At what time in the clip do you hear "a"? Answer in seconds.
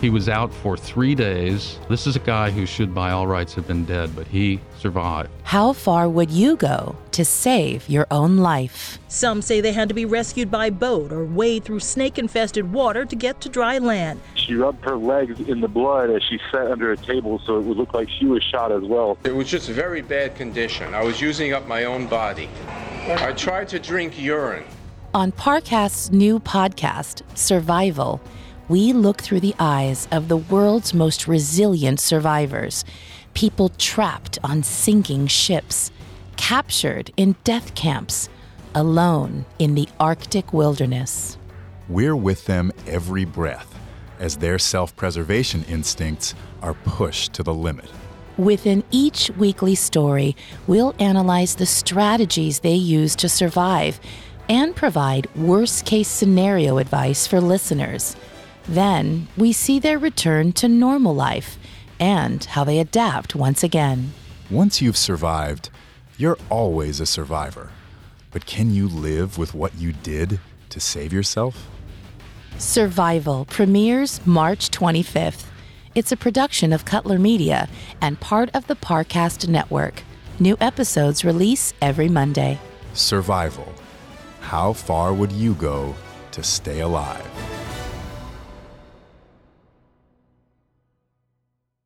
2.16-2.20, 16.92-16.96, 67.00-67.06, 76.12-76.16